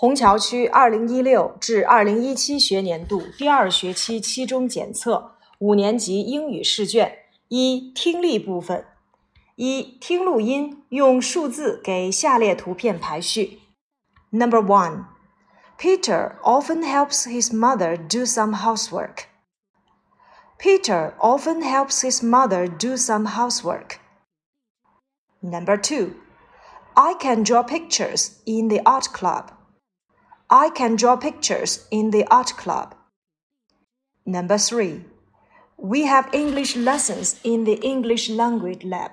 [0.00, 7.18] 虹桥区二零一六至二零一七学年度第二学期期中检测五年级英语试卷
[7.48, 8.86] 一听力部分。
[9.56, 13.58] 一听录音，用数字给下列图片排序。
[14.30, 15.06] Number one,
[15.76, 19.24] Peter often helps his mother do some housework.
[20.60, 23.96] Peter often helps his mother do some housework.
[25.40, 26.12] Number two,
[26.94, 29.57] I can draw pictures in the art club.
[30.50, 32.94] I can draw pictures in the art club.
[34.24, 35.04] Number three,
[35.76, 39.10] we have English lessons in the English language lab.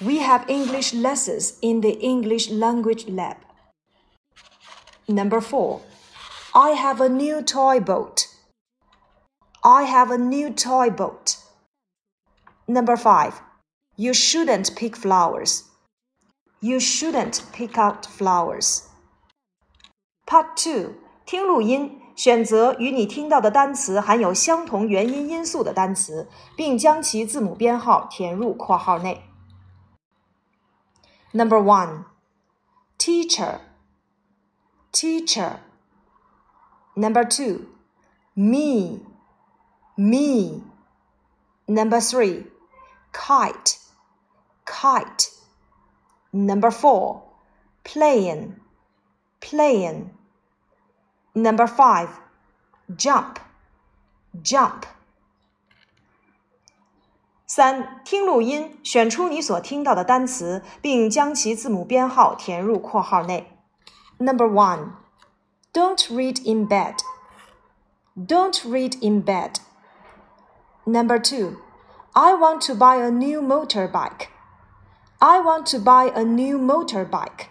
[0.00, 3.36] We have English lessons in the English language lab.
[5.06, 5.82] Number four,
[6.54, 8.26] I have a new toy boat.
[9.62, 11.36] I have a new toy boat.
[12.66, 13.42] Number five,
[13.96, 15.64] you shouldn't pick flowers.
[16.62, 18.89] You shouldn't pick out flowers.
[20.30, 20.92] Part Two
[21.26, 29.24] 听录音，选择与你听到的单词含有相同元音音素的单词，并将其字母编号填入括号内。
[31.32, 32.04] Number one,
[32.96, 33.58] teacher,
[34.92, 35.56] teacher.
[36.94, 37.62] Number two,
[38.34, 39.00] me,
[39.96, 40.62] me.
[41.66, 42.46] Number three,
[43.12, 43.78] kite,
[44.64, 45.32] kite.
[46.30, 47.22] Number four,
[47.82, 48.60] playing,
[49.40, 50.10] playing.
[51.32, 52.08] Number five,
[52.96, 53.36] jump,
[54.42, 54.82] jump.
[57.46, 63.58] 三听录音，选出你所听到的单词，并将其字母编号填入括号内。
[64.18, 64.92] Number one,
[65.72, 66.96] don't read in bed.
[68.16, 69.56] Don't read in bed.
[70.84, 71.56] Number two,
[72.12, 74.26] I want to buy a new motorbike.
[75.18, 77.46] I want to buy a new motorbike.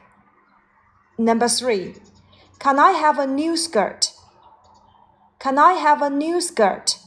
[1.18, 1.96] Number three
[2.60, 4.12] can I have a new skirt?
[5.40, 6.98] Can I have a new skirt?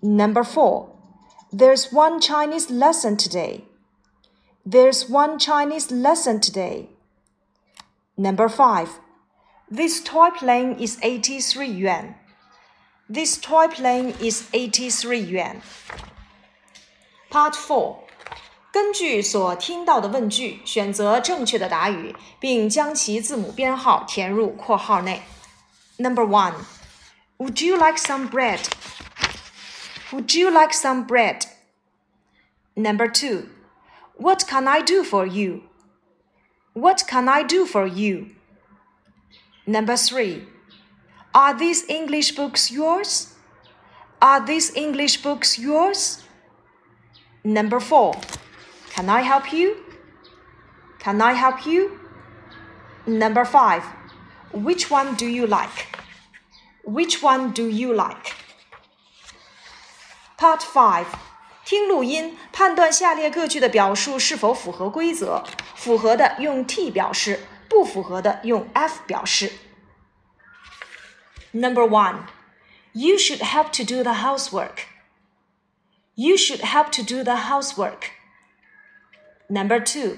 [0.00, 0.90] Number four,
[1.52, 3.64] there's one Chinese lesson today.
[4.64, 6.90] There's one Chinese lesson today.
[8.16, 9.00] Number five.
[9.68, 12.14] This toy plane is 83 yuan.
[13.08, 15.62] This toy plane is 83 yuan.
[17.30, 18.04] Part 4.
[18.72, 25.20] 根据所听到的问句，选择正确的答语，并将其字母编号填入括号内。
[25.98, 26.54] Number one,
[27.36, 28.60] Would you like some bread?
[30.10, 31.42] Would you like some bread?
[32.74, 33.48] Number two,
[34.16, 35.64] What can I do for you?
[36.72, 38.28] What can I do for you?
[39.66, 40.46] Number three,
[41.32, 43.34] Are these English books yours?
[44.22, 46.22] Are these English books yours?
[47.44, 48.14] Number four,
[48.94, 49.76] can I help you?
[50.98, 51.98] Can I help you?
[53.06, 53.82] Number five.
[54.52, 55.86] Which one do you like?
[56.84, 58.34] Which one do you like?
[60.36, 61.06] Part five.
[61.64, 65.42] 听录音，判断下列各句的表述是否符合规则。
[65.74, 69.52] 符合的用 T 表示，不符合的用 F 表示。
[71.52, 72.26] Number one,
[72.92, 74.86] you should help to do the housework.
[76.14, 78.10] You should help to do the housework.
[79.52, 80.16] Number two,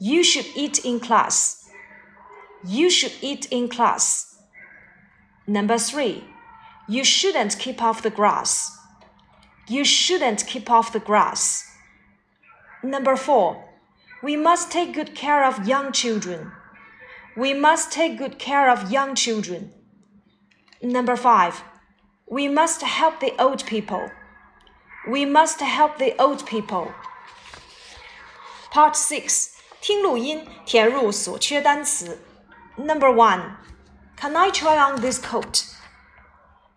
[0.00, 1.70] you should eat in class.
[2.66, 4.42] You should eat in class.
[5.46, 6.24] Number three,
[6.88, 8.76] you shouldn't keep off the grass.
[9.68, 11.70] You shouldn't keep off the grass.
[12.82, 13.64] Number four,
[14.24, 16.50] we must take good care of young children.
[17.36, 19.72] We must take good care of young children.
[20.82, 21.62] Number five,
[22.26, 24.10] we must help the old people.
[25.08, 26.92] We must help the old people.
[28.70, 32.18] Part Six 听录音，填入所缺单词。
[32.76, 33.56] Number one,
[34.20, 35.64] Can I try on this coat?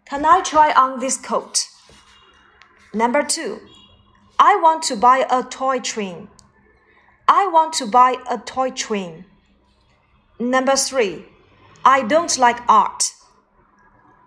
[0.06, 1.68] Can I try on this coat?
[2.94, 3.62] Number two,
[4.38, 6.28] I want to buy a toy train.
[7.28, 9.26] I want to buy a toy train.
[10.40, 11.26] Number three,
[11.84, 13.14] I don't like art.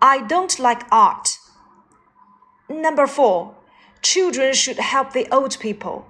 [0.01, 1.37] I don't like art.
[2.67, 3.55] Number four,
[4.01, 6.07] children should help the old people.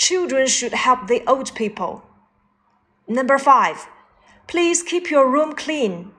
[0.00, 2.02] Children should help the old people.
[3.06, 3.86] Number five,
[4.46, 6.12] please keep your room clean.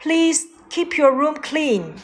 [0.00, 1.96] Please keep your room clean.